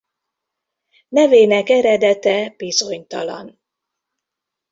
Nevének 1.07 1.69
eredete 1.69 2.53
bizonytalan. 2.57 3.59